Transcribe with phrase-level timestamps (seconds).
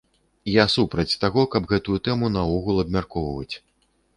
[0.51, 3.55] Я супраць таго, каб гэтую тэму наогул абмяркоўваць.